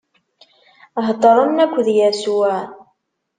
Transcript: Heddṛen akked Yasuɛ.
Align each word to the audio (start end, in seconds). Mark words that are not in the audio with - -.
Heddṛen 1.07 1.57
akked 1.65 1.87
Yasuɛ. 1.97 2.57